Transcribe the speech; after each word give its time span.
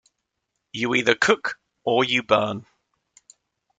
You 0.73 0.95
either 0.95 1.13
cook 1.13 1.59
or 1.83 2.03
you 2.03 2.23
burn. 2.23 2.65